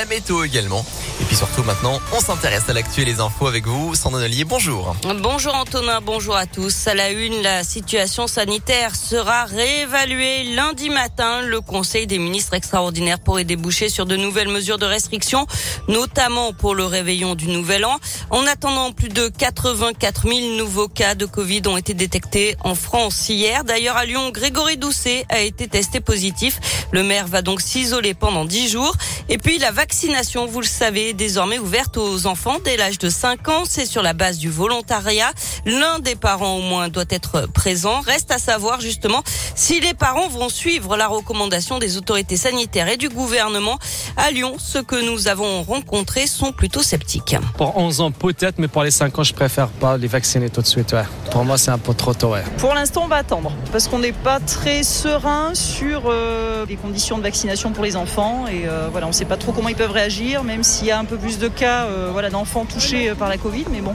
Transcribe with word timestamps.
la 0.00 0.06
météo 0.06 0.44
également. 0.44 0.82
Et 1.20 1.24
puis 1.24 1.36
surtout 1.36 1.62
maintenant, 1.64 2.00
on 2.14 2.20
s'intéresse 2.20 2.62
à 2.68 2.72
l'actu 2.72 3.02
et 3.02 3.04
les 3.04 3.20
infos 3.20 3.46
avec 3.46 3.66
vous. 3.66 3.94
Sandrine 3.94 4.24
Ollier, 4.24 4.44
bonjour. 4.44 4.96
Bonjour 5.20 5.54
Antonin, 5.54 6.00
bonjour 6.00 6.34
à 6.34 6.46
tous. 6.46 6.86
À 6.86 6.94
la 6.94 7.10
une, 7.10 7.42
la 7.42 7.62
situation 7.62 8.26
sanitaire 8.26 8.96
sera 8.96 9.44
réévaluée 9.44 10.44
lundi 10.54 10.88
matin. 10.88 11.42
Le 11.42 11.60
Conseil 11.60 12.06
des 12.06 12.18
ministres 12.18 12.54
extraordinaires 12.54 13.20
pourrait 13.20 13.44
déboucher 13.44 13.90
sur 13.90 14.06
de 14.06 14.16
nouvelles 14.16 14.48
mesures 14.48 14.78
de 14.78 14.86
restriction, 14.86 15.46
notamment 15.88 16.54
pour 16.54 16.74
le 16.74 16.86
réveillon 16.86 17.34
du 17.34 17.48
Nouvel 17.48 17.84
An. 17.84 17.98
En 18.30 18.46
attendant, 18.46 18.90
plus 18.92 19.10
de 19.10 19.28
84 19.28 20.26
000 20.26 20.56
nouveaux 20.56 20.88
cas 20.88 21.14
de 21.14 21.26
Covid 21.26 21.62
ont 21.66 21.76
été 21.76 21.92
détectés 21.92 22.56
en 22.64 22.74
France 22.74 23.28
hier. 23.28 23.64
D'ailleurs, 23.64 23.98
à 23.98 24.06
Lyon, 24.06 24.30
Grégory 24.30 24.78
Doucet 24.78 25.26
a 25.28 25.40
été 25.40 25.68
testé 25.68 26.00
positif. 26.00 26.60
Le 26.92 27.02
maire 27.02 27.26
va 27.26 27.42
donc 27.42 27.60
s'isoler 27.60 28.14
pendant 28.14 28.46
10 28.46 28.70
jours. 28.70 28.96
Et 29.28 29.36
puis, 29.36 29.58
la 29.58 29.70
vaccination, 29.70 30.46
vous 30.46 30.62
le 30.62 30.66
savez, 30.66 31.09
désormais 31.12 31.58
ouverte 31.58 31.96
aux 31.96 32.26
enfants 32.26 32.58
dès 32.64 32.76
l'âge 32.76 32.98
de 32.98 33.08
5 33.08 33.48
ans. 33.48 33.62
C'est 33.68 33.86
sur 33.86 34.02
la 34.02 34.12
base 34.12 34.38
du 34.38 34.50
volontariat. 34.50 35.32
L'un 35.66 35.98
des 35.98 36.14
parents 36.14 36.56
au 36.56 36.62
moins 36.62 36.88
doit 36.88 37.04
être 37.10 37.48
présent. 37.52 38.00
Reste 38.00 38.30
à 38.30 38.38
savoir 38.38 38.80
justement 38.80 39.22
si 39.54 39.80
les 39.80 39.94
parents 39.94 40.28
vont 40.28 40.48
suivre 40.48 40.96
la 40.96 41.08
recommandation 41.08 41.78
des 41.78 41.96
autorités 41.96 42.36
sanitaires 42.36 42.88
et 42.88 42.96
du 42.96 43.08
gouvernement. 43.08 43.78
À 44.16 44.30
Lyon, 44.30 44.56
ceux 44.58 44.82
que 44.82 44.96
nous 44.96 45.28
avons 45.28 45.62
rencontrés 45.62 46.26
sont 46.26 46.52
plutôt 46.52 46.82
sceptiques. 46.82 47.36
Pour 47.56 47.76
11 47.76 48.00
ans 48.00 48.10
peut-être, 48.10 48.58
mais 48.58 48.68
pour 48.68 48.82
les 48.82 48.90
5 48.90 49.18
ans, 49.18 49.22
je 49.22 49.34
préfère 49.34 49.68
pas 49.68 49.96
les 49.96 50.08
vacciner 50.08 50.50
tout 50.50 50.62
de 50.62 50.66
suite. 50.66 50.94
Pour 51.30 51.44
moi, 51.44 51.58
c'est 51.58 51.70
un 51.70 51.78
peu 51.78 51.94
trop 51.94 52.12
tôt. 52.12 52.32
Ouais. 52.32 52.42
Pour 52.58 52.74
l'instant, 52.74 53.02
on 53.04 53.08
va 53.08 53.16
attendre 53.16 53.52
parce 53.72 53.88
qu'on 53.88 54.00
n'est 54.00 54.12
pas 54.12 54.40
très 54.40 54.82
serein 54.82 55.54
sur 55.54 56.04
euh, 56.06 56.66
les 56.68 56.76
conditions 56.76 57.18
de 57.18 57.22
vaccination 57.22 57.70
pour 57.70 57.84
les 57.84 57.96
enfants 57.96 58.46
et 58.48 58.66
euh, 58.66 58.88
voilà, 58.90 59.06
on 59.06 59.10
ne 59.10 59.14
sait 59.14 59.24
pas 59.24 59.36
trop 59.36 59.52
comment 59.52 59.68
ils 59.68 59.76
peuvent 59.76 59.92
réagir, 59.92 60.42
même 60.44 60.64
s'il 60.64 60.88
y 60.88 60.90
a 60.90 60.98
un 60.98 61.04
peu 61.04 61.16
plus 61.16 61.38
de 61.38 61.48
cas 61.48 61.84
euh, 61.84 62.10
voilà, 62.12 62.30
d'enfants 62.30 62.64
touchés 62.64 63.12
par 63.18 63.28
la 63.28 63.38
Covid, 63.38 63.64
mais 63.70 63.80
bon, 63.80 63.94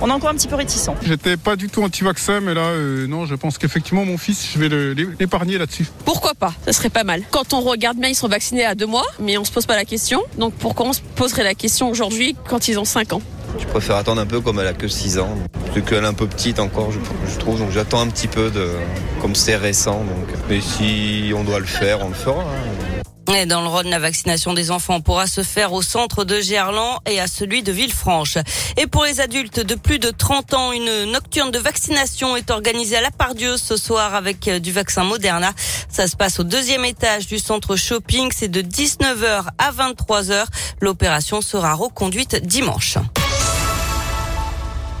on 0.00 0.08
est 0.08 0.12
encore 0.12 0.30
un 0.30 0.34
petit 0.34 0.48
peu 0.48 0.56
réticent. 0.56 0.90
J'étais 1.02 1.36
pas 1.36 1.56
du 1.56 1.68
tout 1.68 1.82
anti-vaccin, 1.82 2.40
mais 2.40 2.54
là, 2.54 2.62
euh, 2.62 3.06
non, 3.06 3.26
je 3.26 3.34
pense 3.34 3.58
qu'effectivement, 3.58 4.04
mon 4.04 4.18
fils, 4.18 4.46
je 4.52 4.58
vais 4.58 4.94
l'épargner 5.18 5.58
là-dessus. 5.58 5.86
Pourquoi 6.04 6.34
pas? 6.34 6.52
Ça 6.66 6.72
serait 6.72 6.90
pas 6.90 7.04
mal. 7.04 7.22
Quand 7.30 7.54
on 7.54 7.60
regarde 7.60 7.98
bien, 7.98 8.08
ils 8.08 8.14
sont 8.14 8.28
vaccinés 8.28 8.64
à 8.64 8.74
deux 8.74 8.86
mois, 8.86 9.06
mais 9.20 9.38
on 9.38 9.44
se 9.44 9.52
pose 9.52 9.66
pas 9.66 9.76
la 9.76 9.84
question. 9.84 10.22
Donc 10.38 10.52
pourquoi 10.54 10.86
on 10.86 10.92
se 10.92 11.00
poserait 11.14 11.44
la 11.44 11.54
question 11.54 11.88
aujourd'hui 11.88 12.36
quand 12.48 12.68
ils 12.68 12.78
ont 12.78 12.84
5 12.84 13.14
ans? 13.14 13.22
Je 13.58 13.66
préfère 13.66 13.96
attendre 13.96 14.20
un 14.20 14.26
peu 14.26 14.40
comme 14.40 14.60
elle 14.60 14.66
a 14.66 14.72
que 14.72 14.88
6 14.88 15.18
ans. 15.18 15.36
C'est 15.74 15.84
qu'elle 15.84 16.04
est 16.04 16.06
un 16.06 16.14
peu 16.14 16.26
petite 16.26 16.60
encore, 16.60 16.90
je, 16.92 17.38
trouve. 17.38 17.58
Donc 17.58 17.70
j'attends 17.70 18.00
un 18.00 18.08
petit 18.08 18.28
peu 18.28 18.50
de, 18.50 18.70
comme 19.20 19.34
c'est 19.34 19.56
récent. 19.56 19.98
Donc. 19.98 20.38
Mais 20.48 20.60
si 20.60 21.32
on 21.36 21.44
doit 21.44 21.58
le 21.58 21.66
faire, 21.66 22.04
on 22.04 22.08
le 22.08 22.14
fera. 22.14 22.42
Hein. 22.42 22.84
Et 23.36 23.46
dans 23.46 23.62
le 23.62 23.68
Rhône, 23.68 23.88
la 23.88 23.98
vaccination 23.98 24.54
des 24.54 24.70
enfants 24.70 25.00
pourra 25.00 25.26
se 25.26 25.42
faire 25.42 25.72
au 25.72 25.82
centre 25.82 26.24
de 26.24 26.40
Gerland 26.40 26.98
et 27.04 27.18
à 27.20 27.26
celui 27.26 27.62
de 27.64 27.72
Villefranche. 27.72 28.38
Et 28.76 28.86
pour 28.86 29.04
les 29.04 29.20
adultes 29.20 29.58
de 29.58 29.74
plus 29.74 29.98
de 29.98 30.10
30 30.10 30.54
ans, 30.54 30.72
une 30.72 31.10
nocturne 31.10 31.50
de 31.50 31.58
vaccination 31.58 32.36
est 32.36 32.50
organisée 32.50 32.96
à 32.96 33.00
la 33.00 33.10
Pardieu 33.10 33.56
ce 33.56 33.76
soir 33.76 34.14
avec 34.14 34.46
euh, 34.46 34.60
du 34.60 34.70
vaccin 34.70 35.02
Moderna. 35.02 35.52
Ça 35.88 36.06
se 36.06 36.16
passe 36.16 36.38
au 36.38 36.44
deuxième 36.44 36.84
étage 36.84 37.26
du 37.26 37.38
centre 37.38 37.74
shopping. 37.74 38.30
C'est 38.32 38.48
de 38.48 38.62
19h 38.62 39.46
à 39.58 39.72
23h. 39.72 40.44
L'opération 40.80 41.40
sera 41.40 41.74
reconduite 41.74 42.36
dimanche. 42.36 42.98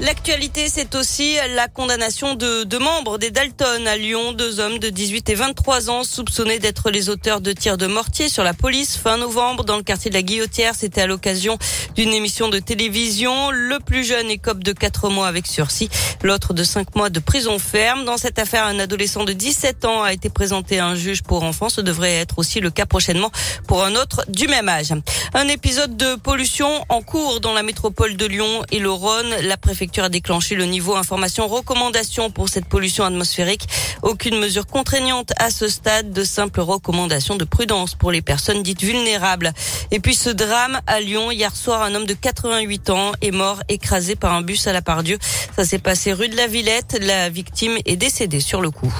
L'actualité, 0.00 0.68
c'est 0.68 0.96
aussi 0.96 1.36
la 1.54 1.68
condamnation 1.68 2.34
de 2.34 2.64
deux 2.64 2.80
membres 2.80 3.16
des 3.16 3.30
Dalton 3.30 3.86
à 3.86 3.96
Lyon, 3.96 4.32
deux 4.32 4.58
hommes 4.58 4.80
de 4.80 4.90
18 4.90 5.30
et 5.30 5.34
23 5.36 5.88
ans 5.88 6.02
soupçonnés 6.02 6.58
d'être 6.58 6.90
les 6.90 7.10
auteurs 7.10 7.40
de 7.40 7.52
tirs 7.52 7.76
de 7.76 7.86
mortier 7.86 8.28
sur 8.28 8.42
la 8.42 8.54
police 8.54 8.96
fin 8.96 9.18
novembre 9.18 9.62
dans 9.62 9.76
le 9.76 9.84
quartier 9.84 10.10
de 10.10 10.16
la 10.16 10.22
Guillotière. 10.22 10.74
C'était 10.74 11.02
à 11.02 11.06
l'occasion 11.06 11.58
d'une 11.94 12.12
émission 12.12 12.48
de 12.48 12.58
télévision. 12.58 13.52
Le 13.52 13.78
plus 13.78 14.02
jeune 14.02 14.30
écope 14.30 14.64
de 14.64 14.72
quatre 14.72 15.10
mois 15.10 15.28
avec 15.28 15.46
sursis, 15.46 15.88
l'autre 16.24 16.54
de 16.54 16.64
cinq 16.64 16.96
mois 16.96 17.08
de 17.08 17.20
prison 17.20 17.60
ferme. 17.60 18.04
Dans 18.04 18.16
cette 18.16 18.40
affaire, 18.40 18.66
un 18.66 18.80
adolescent 18.80 19.22
de 19.22 19.32
17 19.32 19.84
ans 19.84 20.02
a 20.02 20.12
été 20.12 20.28
présenté 20.28 20.80
à 20.80 20.88
un 20.88 20.96
juge 20.96 21.22
pour 21.22 21.44
enfants. 21.44 21.68
Ce 21.68 21.80
devrait 21.80 22.14
être 22.14 22.40
aussi 22.40 22.58
le 22.58 22.70
cas 22.72 22.86
prochainement 22.86 23.30
pour 23.68 23.84
un 23.84 23.94
autre 23.94 24.24
du 24.26 24.48
même 24.48 24.68
âge. 24.68 24.92
Un 25.34 25.46
épisode 25.46 25.96
de 25.96 26.16
pollution 26.16 26.84
en 26.88 27.00
cours 27.00 27.38
dans 27.38 27.52
la 27.52 27.62
métropole 27.62 28.16
de 28.16 28.26
Lyon 28.26 28.64
et 28.72 28.80
le 28.80 28.90
Rhône. 28.90 29.32
La 29.42 29.56
préfecture 29.84 30.04
a 30.04 30.08
déclenché 30.08 30.54
le 30.54 30.64
niveau 30.64 30.96
information 30.96 31.46
recommandation 31.46 32.30
pour 32.30 32.48
cette 32.48 32.64
pollution 32.64 33.04
atmosphérique. 33.04 33.68
Aucune 34.00 34.38
mesure 34.38 34.66
contraignante 34.66 35.34
à 35.36 35.50
ce 35.50 35.68
stade, 35.68 36.10
de 36.10 36.24
simples 36.24 36.62
recommandations 36.62 37.36
de 37.36 37.44
prudence 37.44 37.94
pour 37.94 38.10
les 38.10 38.22
personnes 38.22 38.62
dites 38.62 38.82
vulnérables. 38.82 39.52
Et 39.90 40.00
puis 40.00 40.14
ce 40.14 40.30
drame 40.30 40.80
à 40.86 41.00
Lyon, 41.00 41.30
hier 41.30 41.54
soir, 41.54 41.82
un 41.82 41.94
homme 41.94 42.06
de 42.06 42.14
88 42.14 42.88
ans 42.88 43.12
est 43.20 43.30
mort 43.30 43.60
écrasé 43.68 44.16
par 44.16 44.32
un 44.32 44.40
bus 44.40 44.66
à 44.66 44.72
la 44.72 44.80
Pardieu. 44.80 45.18
Ça 45.54 45.66
s'est 45.66 45.78
passé 45.78 46.14
rue 46.14 46.30
de 46.30 46.36
la 46.36 46.46
Villette. 46.46 46.96
La 47.02 47.28
victime 47.28 47.76
est 47.84 47.96
décédée 47.96 48.40
sur 48.40 48.62
le 48.62 48.70
coup. 48.70 48.94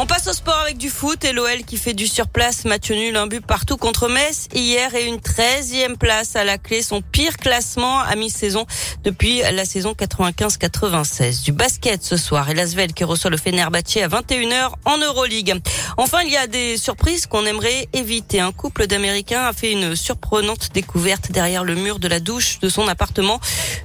On 0.00 0.06
passe 0.06 0.28
au 0.28 0.32
sport 0.32 0.60
avec 0.60 0.78
du 0.78 0.90
foot 0.90 1.24
et 1.24 1.32
l'OL 1.32 1.64
qui 1.66 1.76
fait 1.76 1.92
du 1.92 2.06
surplace. 2.06 2.64
Match 2.64 2.88
nul, 2.88 3.16
un 3.16 3.26
but 3.26 3.44
partout 3.44 3.76
contre 3.76 4.08
Metz 4.08 4.46
hier 4.54 4.94
et 4.94 5.04
une 5.04 5.16
13e 5.16 5.96
place 5.96 6.36
à 6.36 6.44
la 6.44 6.56
clé. 6.56 6.82
Son 6.82 7.02
pire 7.02 7.36
classement 7.36 7.98
à 7.98 8.14
mi-saison 8.14 8.64
depuis 9.02 9.40
la 9.40 9.64
saison 9.64 9.96
95-96. 9.98 11.42
Du 11.42 11.50
basket 11.50 12.04
ce 12.04 12.16
soir 12.16 12.48
et 12.48 12.54
Lasvel 12.54 12.92
qui 12.92 13.02
reçoit 13.02 13.28
le 13.28 13.38
Fenerbahçe 13.38 13.96
à 13.96 14.06
21h 14.06 14.70
en 14.84 14.98
Euroleague. 14.98 15.60
Enfin, 15.96 16.20
il 16.22 16.30
y 16.30 16.36
a 16.36 16.46
des 16.46 16.76
surprises 16.76 17.26
qu'on 17.26 17.44
aimerait 17.44 17.88
éviter. 17.92 18.38
Un 18.38 18.52
couple 18.52 18.86
d'Américains 18.86 19.46
a 19.46 19.52
fait 19.52 19.72
une 19.72 19.96
surprenante 19.96 20.68
découverte 20.74 21.32
derrière 21.32 21.64
le 21.64 21.74
mur 21.74 21.98
de 21.98 22.06
la 22.06 22.20
douche 22.20 22.60
de 22.60 22.68
son 22.68 22.86
appartement. 22.86 23.40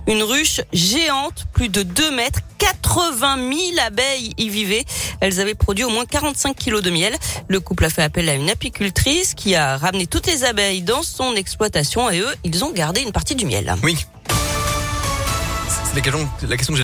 Une 0.05 0.21
ruche 0.21 0.61
géante, 0.73 1.45
plus 1.53 1.69
de 1.69 1.81
2 1.81 2.11
mètres, 2.11 2.41
80 2.63 3.35
000 3.37 3.85
abeilles 3.85 4.33
y 4.37 4.47
vivaient. 4.47 4.85
Elles 5.19 5.41
avaient 5.41 5.53
produit 5.53 5.83
au 5.83 5.89
moins 5.89 6.05
45 6.05 6.55
kilos 6.55 6.81
de 6.81 6.91
miel. 6.91 7.13
Le 7.49 7.59
couple 7.59 7.83
a 7.85 7.89
fait 7.89 8.03
appel 8.03 8.29
à 8.29 8.35
une 8.35 8.49
apicultrice 8.49 9.33
qui 9.33 9.55
a 9.55 9.75
ramené 9.77 10.07
toutes 10.07 10.27
les 10.27 10.45
abeilles 10.45 10.81
dans 10.81 11.03
son 11.03 11.35
exploitation 11.35 12.09
et 12.09 12.19
eux, 12.19 12.33
ils 12.45 12.63
ont 12.63 12.71
gardé 12.71 13.01
une 13.01 13.11
partie 13.11 13.35
du 13.35 13.45
miel. 13.45 13.75
Oui. 13.83 13.97
C'est 15.89 15.95
la 15.95 16.01
question, 16.57 16.73
que 16.73 16.79